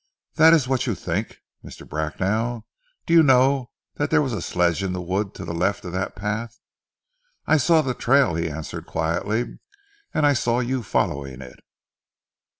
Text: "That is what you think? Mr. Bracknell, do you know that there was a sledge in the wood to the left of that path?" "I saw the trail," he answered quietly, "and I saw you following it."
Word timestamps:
"That 0.33 0.53
is 0.53 0.67
what 0.67 0.87
you 0.87 0.95
think? 0.95 1.37
Mr. 1.63 1.87
Bracknell, 1.87 2.65
do 3.05 3.13
you 3.13 3.21
know 3.21 3.69
that 3.97 4.09
there 4.09 4.23
was 4.23 4.33
a 4.33 4.41
sledge 4.41 4.81
in 4.81 4.93
the 4.93 4.99
wood 4.99 5.35
to 5.35 5.45
the 5.45 5.53
left 5.53 5.85
of 5.85 5.91
that 5.91 6.15
path?" 6.15 6.59
"I 7.45 7.57
saw 7.57 7.83
the 7.83 7.93
trail," 7.93 8.33
he 8.33 8.49
answered 8.49 8.87
quietly, 8.87 9.59
"and 10.11 10.25
I 10.25 10.33
saw 10.33 10.57
you 10.59 10.81
following 10.81 11.39
it." 11.43 11.59